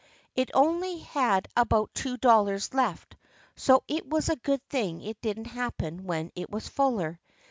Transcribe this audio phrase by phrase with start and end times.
[0.35, 3.15] It only had about two dollars left,
[3.55, 7.19] so it was a good thing it didn't happen when it was fuller.